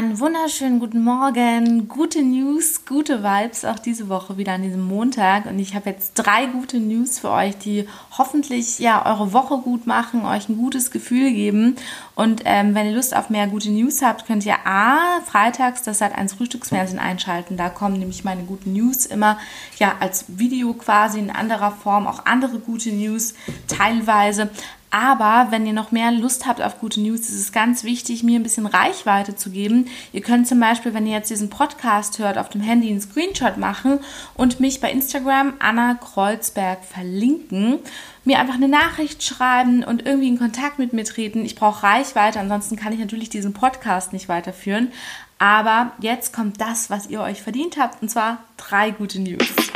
Einen 0.00 0.18
wunderschönen 0.18 0.80
guten 0.80 1.04
Morgen, 1.04 1.86
gute 1.86 2.22
News, 2.22 2.86
gute 2.86 3.22
Vibes 3.22 3.66
auch 3.66 3.78
diese 3.78 4.08
Woche 4.08 4.38
wieder 4.38 4.54
an 4.54 4.62
diesem 4.62 4.80
Montag. 4.80 5.44
Und 5.44 5.58
ich 5.58 5.74
habe 5.74 5.90
jetzt 5.90 6.14
drei 6.14 6.46
gute 6.46 6.78
News 6.78 7.18
für 7.18 7.30
euch, 7.30 7.58
die 7.58 7.86
hoffentlich 8.16 8.78
ja 8.78 9.04
eure 9.04 9.34
Woche 9.34 9.58
gut 9.58 9.86
machen, 9.86 10.24
euch 10.24 10.48
ein 10.48 10.56
gutes 10.56 10.90
Gefühl 10.90 11.30
geben. 11.32 11.76
Und 12.14 12.40
ähm, 12.46 12.74
wenn 12.74 12.86
ihr 12.86 12.94
Lust 12.94 13.14
auf 13.14 13.28
mehr 13.28 13.46
gute 13.46 13.70
News 13.70 14.00
habt, 14.00 14.26
könnt 14.26 14.46
ihr 14.46 14.56
a 14.64 15.20
freitags 15.26 15.82
das 15.82 15.98
Sat 15.98 16.14
1 16.16 16.32
Frühstücksfernsehen 16.32 16.98
einschalten, 16.98 17.58
da 17.58 17.68
kommen 17.68 17.98
nämlich 17.98 18.24
meine 18.24 18.44
guten 18.44 18.72
News 18.72 19.04
immer 19.04 19.36
ja 19.78 19.96
als 20.00 20.24
Video 20.28 20.72
quasi 20.72 21.18
in 21.18 21.28
anderer 21.28 21.72
Form, 21.72 22.06
auch 22.06 22.24
andere 22.24 22.58
gute 22.58 22.90
News 22.90 23.34
teilweise, 23.68 24.48
aber 24.90 25.48
wenn 25.50 25.66
ihr 25.66 25.72
noch 25.72 25.92
mehr 25.92 26.10
Lust 26.10 26.46
habt 26.46 26.60
auf 26.60 26.80
gute 26.80 27.00
News, 27.00 27.20
ist 27.20 27.40
es 27.40 27.52
ganz 27.52 27.84
wichtig, 27.84 28.24
mir 28.24 28.40
ein 28.40 28.42
bisschen 28.42 28.66
Reichweite 28.66 29.36
zu 29.36 29.50
geben. 29.50 29.86
Ihr 30.12 30.20
könnt 30.20 30.48
zum 30.48 30.58
Beispiel, 30.58 30.94
wenn 30.94 31.06
ihr 31.06 31.12
jetzt 31.12 31.30
diesen 31.30 31.48
Podcast 31.48 32.18
hört, 32.18 32.38
auf 32.38 32.48
dem 32.48 32.60
Handy 32.60 32.90
einen 32.90 33.00
Screenshot 33.00 33.56
machen 33.56 34.00
und 34.34 34.58
mich 34.58 34.80
bei 34.80 34.90
Instagram 34.90 35.54
Anna 35.60 35.94
Kreuzberg 35.94 36.84
verlinken. 36.84 37.78
Mir 38.24 38.40
einfach 38.40 38.54
eine 38.54 38.68
Nachricht 38.68 39.22
schreiben 39.22 39.84
und 39.84 40.06
irgendwie 40.06 40.28
in 40.28 40.38
Kontakt 40.38 40.80
mit 40.80 40.92
mir 40.92 41.04
treten. 41.04 41.44
Ich 41.44 41.54
brauche 41.54 41.84
Reichweite, 41.84 42.40
ansonsten 42.40 42.74
kann 42.74 42.92
ich 42.92 42.98
natürlich 42.98 43.30
diesen 43.30 43.52
Podcast 43.52 44.12
nicht 44.12 44.28
weiterführen. 44.28 44.90
Aber 45.38 45.92
jetzt 46.00 46.34
kommt 46.34 46.60
das, 46.60 46.90
was 46.90 47.06
ihr 47.06 47.20
euch 47.20 47.42
verdient 47.42 47.78
habt, 47.78 48.02
und 48.02 48.10
zwar 48.10 48.38
drei 48.56 48.90
gute 48.90 49.20
News. 49.20 49.69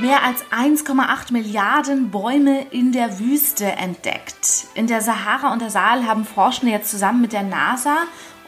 Mehr 0.00 0.24
als 0.24 0.44
1,8 0.50 1.32
Milliarden 1.32 2.10
Bäume 2.10 2.66
in 2.72 2.90
der 2.90 3.20
Wüste 3.20 3.64
entdeckt. 3.64 4.66
In 4.74 4.88
der 4.88 5.00
Sahara 5.00 5.52
und 5.52 5.62
der 5.62 5.70
Saal 5.70 6.04
haben 6.04 6.24
Forschende 6.24 6.72
jetzt 6.72 6.90
zusammen 6.90 7.20
mit 7.20 7.32
der 7.32 7.44
NASA 7.44 7.98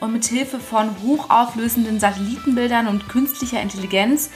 und 0.01 0.13
mit 0.13 0.25
Hilfe 0.25 0.59
von 0.59 0.91
hochauflösenden 1.05 2.01
Satellitenbildern 2.01 2.89
und 2.89 3.09
künstlicher 3.09 3.63
Intelligenz 3.63 4.31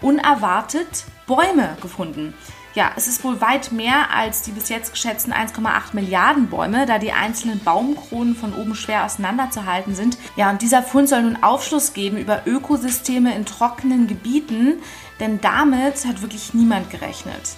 unerwartet 0.00 1.04
Bäume 1.26 1.76
gefunden. 1.82 2.32
Ja, 2.74 2.90
es 2.96 3.06
ist 3.06 3.22
wohl 3.22 3.40
weit 3.40 3.70
mehr 3.70 4.10
als 4.10 4.42
die 4.42 4.50
bis 4.50 4.68
jetzt 4.68 4.90
geschätzten 4.90 5.32
1,8 5.32 5.92
Milliarden 5.92 6.48
Bäume, 6.48 6.86
da 6.86 6.98
die 6.98 7.12
einzelnen 7.12 7.62
Baumkronen 7.62 8.34
von 8.34 8.52
oben 8.52 8.74
schwer 8.74 9.04
auseinanderzuhalten 9.04 9.94
sind. 9.94 10.18
Ja, 10.34 10.50
und 10.50 10.60
dieser 10.60 10.82
Fund 10.82 11.08
soll 11.08 11.22
nun 11.22 11.40
Aufschluss 11.40 11.92
geben 11.92 12.16
über 12.16 12.42
Ökosysteme 12.46 13.32
in 13.36 13.46
trockenen 13.46 14.08
Gebieten, 14.08 14.82
denn 15.20 15.40
damit 15.40 16.04
hat 16.04 16.22
wirklich 16.22 16.52
niemand 16.52 16.90
gerechnet. 16.90 17.56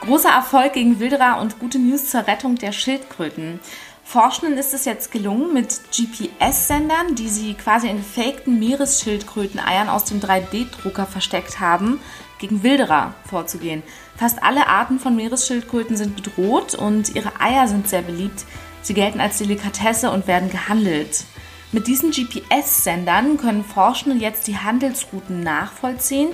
Großer 0.00 0.30
Erfolg 0.30 0.72
gegen 0.72 0.98
Wilderer 0.98 1.40
und 1.42 1.58
gute 1.58 1.78
News 1.78 2.10
zur 2.10 2.26
Rettung 2.26 2.54
der 2.54 2.72
Schildkröten. 2.72 3.60
Forschenden 4.06 4.56
ist 4.56 4.72
es 4.72 4.84
jetzt 4.84 5.10
gelungen, 5.10 5.52
mit 5.52 5.80
GPS-Sendern, 5.90 7.16
die 7.16 7.28
sie 7.28 7.54
quasi 7.54 7.88
in 7.88 7.96
gefakten 7.96 8.60
Meeresschildkröteneiern 8.60 9.88
aus 9.88 10.04
dem 10.04 10.20
3D-Drucker 10.20 11.06
versteckt 11.06 11.58
haben, 11.58 11.98
gegen 12.38 12.62
Wilderer 12.62 13.14
vorzugehen. 13.28 13.82
Fast 14.16 14.44
alle 14.44 14.68
Arten 14.68 15.00
von 15.00 15.16
Meeresschildkröten 15.16 15.96
sind 15.96 16.14
bedroht 16.14 16.76
und 16.76 17.16
ihre 17.16 17.40
Eier 17.40 17.66
sind 17.66 17.88
sehr 17.88 18.02
beliebt. 18.02 18.44
Sie 18.80 18.94
gelten 18.94 19.20
als 19.20 19.38
Delikatesse 19.38 20.12
und 20.12 20.28
werden 20.28 20.50
gehandelt. 20.50 21.24
Mit 21.72 21.88
diesen 21.88 22.12
GPS-Sendern 22.12 23.38
können 23.38 23.64
Forschende 23.64 24.24
jetzt 24.24 24.46
die 24.46 24.56
Handelsrouten 24.56 25.40
nachvollziehen. 25.40 26.28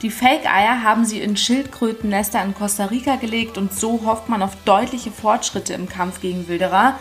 Die 0.00 0.10
Fake-Eier 0.10 0.82
haben 0.82 1.04
sie 1.04 1.20
in 1.20 1.36
Schildkrötennester 1.36 2.42
in 2.42 2.54
Costa 2.54 2.86
Rica 2.86 3.16
gelegt 3.16 3.58
und 3.58 3.74
so 3.74 4.00
hofft 4.06 4.30
man 4.30 4.42
auf 4.42 4.56
deutliche 4.64 5.10
Fortschritte 5.10 5.74
im 5.74 5.90
Kampf 5.90 6.22
gegen 6.22 6.48
Wilderer. 6.48 6.98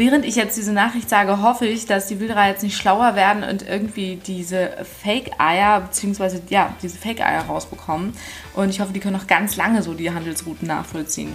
Während 0.00 0.24
ich 0.24 0.34
jetzt 0.34 0.56
diese 0.56 0.72
Nachricht 0.72 1.10
sage, 1.10 1.42
hoffe 1.42 1.66
ich, 1.66 1.84
dass 1.84 2.06
die 2.06 2.20
Wilderer 2.20 2.48
jetzt 2.48 2.62
nicht 2.62 2.74
schlauer 2.74 3.16
werden 3.16 3.42
und 3.42 3.68
irgendwie 3.68 4.16
diese 4.16 4.70
Fake-Eier, 5.02 5.82
beziehungsweise 5.82 6.40
ja, 6.48 6.74
diese 6.80 6.96
Fake-Eier 6.96 7.42
rausbekommen. 7.42 8.14
Und 8.54 8.70
ich 8.70 8.80
hoffe, 8.80 8.94
die 8.94 9.00
können 9.00 9.18
noch 9.18 9.26
ganz 9.26 9.56
lange 9.56 9.82
so 9.82 9.92
die 9.92 10.10
Handelsrouten 10.10 10.66
nachvollziehen. 10.66 11.34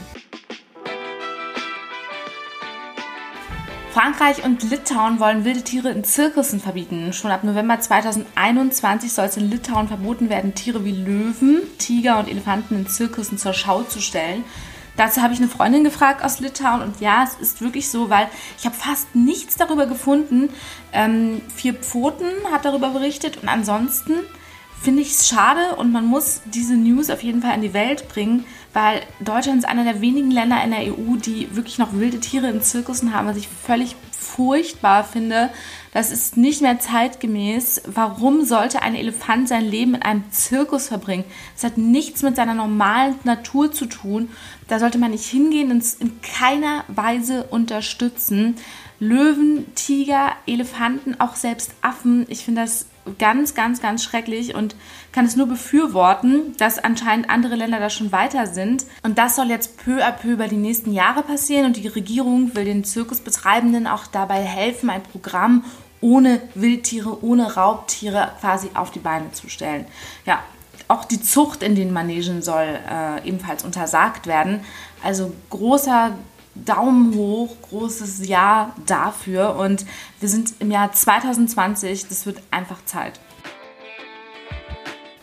Frankreich 3.91 4.43
und 4.43 4.67
Litauen 4.67 5.19
wollen 5.19 5.45
wilde 5.45 5.61
Tiere 5.61 5.91
in 5.91 6.03
Zirkussen 6.03 6.59
verbieten. 6.59 7.13
Schon 7.13 7.29
ab 7.29 7.43
November 7.43 7.79
2021 7.79 9.13
soll 9.13 9.25
es 9.25 9.37
in 9.37 9.47
Litauen 9.47 9.87
verboten 9.87 10.31
werden, 10.31 10.55
Tiere 10.55 10.83
wie 10.83 10.91
Löwen, 10.91 11.61
Tiger 11.77 12.17
und 12.17 12.27
Elefanten 12.27 12.77
in 12.77 12.87
Zirkussen 12.87 13.37
zur 13.37 13.53
Schau 13.53 13.83
zu 13.83 14.01
stellen. 14.01 14.43
Dazu 14.97 15.21
habe 15.21 15.33
ich 15.33 15.39
eine 15.39 15.49
Freundin 15.49 15.83
gefragt 15.83 16.23
aus 16.23 16.39
Litauen 16.39 16.81
und 16.81 17.01
ja, 17.01 17.23
es 17.23 17.35
ist 17.35 17.61
wirklich 17.61 17.89
so, 17.89 18.09
weil 18.09 18.27
ich 18.57 18.65
habe 18.65 18.75
fast 18.75 19.13
nichts 19.15 19.55
darüber 19.55 19.87
gefunden. 19.87 20.49
Ähm, 20.93 21.41
Vier 21.53 21.73
Pfoten 21.73 22.27
hat 22.51 22.65
darüber 22.65 22.89
berichtet 22.89 23.37
und 23.41 23.49
ansonsten 23.49 24.13
finde 24.85 25.01
ich 25.01 25.13
es 25.13 25.27
schade 25.27 25.75
und 25.77 25.91
man 25.91 26.05
muss 26.05 26.41
diese 26.45 26.75
News 26.75 27.09
auf 27.09 27.23
jeden 27.23 27.41
Fall 27.41 27.55
in 27.55 27.63
die 27.63 27.73
Welt 27.73 28.07
bringen, 28.07 28.45
weil 28.71 29.01
Deutschland 29.19 29.57
ist 29.57 29.65
einer 29.65 29.83
der 29.83 29.99
wenigen 29.99 30.29
Länder 30.29 30.63
in 30.63 30.69
der 30.69 30.81
EU, 30.81 31.15
die 31.17 31.53
wirklich 31.55 31.79
noch 31.79 31.93
wilde 31.93 32.19
Tiere 32.19 32.49
in 32.49 32.61
Zirkussen 32.61 33.11
haben, 33.11 33.27
was 33.27 33.35
ich 33.35 33.47
völlig 33.47 33.95
furchtbar 34.11 35.03
finde. 35.03 35.49
Das 35.91 36.11
ist 36.11 36.37
nicht 36.37 36.61
mehr 36.61 36.79
zeitgemäß. 36.79 37.81
Warum 37.87 38.45
sollte 38.45 38.83
ein 38.83 38.93
Elefant 38.93 39.47
sein 39.47 39.65
Leben 39.65 39.95
in 39.95 40.03
einem 40.03 40.23
Zirkus 40.29 40.87
verbringen? 40.87 41.25
Das 41.55 41.63
hat 41.63 41.79
nichts 41.79 42.21
mit 42.21 42.35
seiner 42.35 42.53
normalen 42.53 43.15
Natur 43.23 43.71
zu 43.71 43.87
tun. 43.87 44.29
Da 44.67 44.77
sollte 44.77 44.99
man 44.99 45.11
nicht 45.11 45.25
hingehen 45.25 45.71
und 45.71 45.81
es 45.81 45.95
in 45.95 46.21
keiner 46.21 46.83
Weise 46.89 47.45
unterstützen. 47.45 48.55
Löwen, 48.99 49.65
Tiger, 49.73 50.33
Elefanten, 50.45 51.19
auch 51.19 51.35
selbst 51.35 51.71
Affen. 51.81 52.27
Ich 52.29 52.45
finde 52.45 52.61
das 52.61 52.85
ganz, 53.19 53.53
ganz, 53.53 53.81
ganz 53.81 54.03
schrecklich 54.03 54.55
und 54.55 54.75
kann 55.11 55.25
es 55.25 55.35
nur 55.35 55.47
befürworten, 55.47 56.55
dass 56.57 56.79
anscheinend 56.79 57.29
andere 57.29 57.55
Länder 57.55 57.79
da 57.79 57.89
schon 57.89 58.11
weiter 58.11 58.47
sind. 58.47 58.85
Und 59.03 59.17
das 59.17 59.35
soll 59.35 59.49
jetzt 59.49 59.77
peu 59.77 60.03
à 60.03 60.11
peu 60.11 60.33
über 60.33 60.47
die 60.47 60.57
nächsten 60.57 60.91
Jahre 60.91 61.23
passieren 61.23 61.65
und 61.65 61.77
die 61.77 61.87
Regierung 61.87 62.55
will 62.55 62.65
den 62.65 62.83
Zirkusbetreibenden 62.83 63.87
auch 63.87 64.07
dabei 64.07 64.41
helfen, 64.41 64.89
ein 64.89 65.03
Programm 65.03 65.63
ohne 66.01 66.41
Wildtiere, 66.53 67.23
ohne 67.23 67.55
Raubtiere 67.55 68.31
quasi 68.39 68.69
auf 68.73 68.91
die 68.91 68.99
Beine 68.99 69.31
zu 69.31 69.49
stellen. 69.49 69.85
Ja, 70.25 70.39
auch 70.87 71.05
die 71.05 71.21
Zucht 71.21 71.63
in 71.63 71.75
den 71.75 71.91
Manegen 71.93 72.41
soll 72.41 72.79
äh, 72.89 73.27
ebenfalls 73.27 73.63
untersagt 73.63 74.27
werden. 74.27 74.61
Also 75.03 75.33
großer 75.49 76.11
Daumen 76.55 77.13
hoch, 77.15 77.55
großes 77.69 78.27
Ja 78.27 78.73
dafür. 78.85 79.55
Und 79.57 79.85
wir 80.19 80.29
sind 80.29 80.53
im 80.59 80.71
Jahr 80.71 80.91
2020, 80.91 82.07
das 82.07 82.25
wird 82.25 82.41
einfach 82.51 82.83
Zeit. 82.85 83.19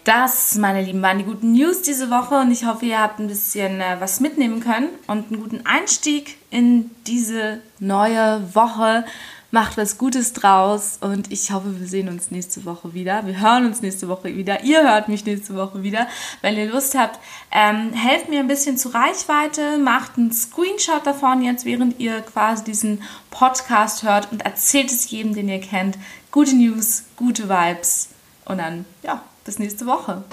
Das, 0.05 0.57
meine 0.57 0.83
Lieben, 0.83 1.01
waren 1.01 1.19
die 1.19 1.25
guten 1.25 1.53
News 1.53 1.83
diese 1.83 2.11
Woche 2.11 2.41
und 2.41 2.51
ich 2.51 2.67
hoffe, 2.67 2.87
ihr 2.87 3.01
habt 3.01 3.21
ein 3.21 3.29
bisschen 3.29 3.81
äh, 3.81 3.97
was 4.01 4.19
mitnehmen 4.19 4.59
können 4.59 4.89
und 5.07 5.31
einen 5.31 5.41
guten 5.41 5.65
Einstieg 5.65 6.39
in 6.51 6.91
diese 7.07 7.61
neue 7.79 8.43
Woche 8.53 9.05
macht 9.53 9.77
was 9.77 9.99
Gutes 9.99 10.33
draus 10.33 10.99
und 11.01 11.31
ich 11.31 11.53
hoffe, 11.53 11.79
wir 11.79 11.87
sehen 11.87 12.09
uns 12.09 12.31
nächste 12.31 12.65
Woche 12.65 12.95
wieder. 12.95 13.27
Wir 13.27 13.39
hören 13.39 13.67
uns 13.67 13.83
nächste 13.83 14.09
Woche 14.09 14.35
wieder. 14.35 14.65
Ihr 14.65 14.83
hört 14.83 15.09
mich 15.09 15.27
nächste 15.27 15.55
Woche 15.55 15.83
wieder. 15.83 16.09
Wenn 16.41 16.57
ihr 16.57 16.73
Lust 16.73 16.99
habt, 16.99 17.21
ähm, 17.53 17.93
helft 17.93 18.31
mir 18.31 18.41
ein 18.41 18.49
bisschen 18.49 18.79
zu 18.79 18.89
Reichweite, 18.89 19.77
macht 19.77 20.17
einen 20.17 20.33
Screenshot 20.33 21.07
davon 21.07 21.43
jetzt, 21.43 21.67
während 21.67 22.01
ihr 22.01 22.23
quasi 22.23 22.65
diesen 22.65 23.03
Podcast 23.31 24.03
hört 24.03 24.33
und 24.33 24.43
erzählt 24.43 24.91
es 24.91 25.11
jedem, 25.11 25.35
den 25.35 25.51
ihr 25.51 25.61
kennt. 25.61 25.99
Gute 26.31 26.57
News, 26.57 27.05
gute 27.17 27.51
Vibes 27.51 28.09
und 28.47 28.57
dann, 28.57 28.87
ja, 29.03 29.23
bis 29.45 29.59
nächste 29.59 29.85
Woche. 29.85 30.25